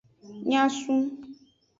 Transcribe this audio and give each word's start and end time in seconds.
Nyasun. 0.49 0.99